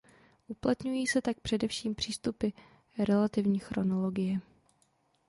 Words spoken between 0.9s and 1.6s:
se tak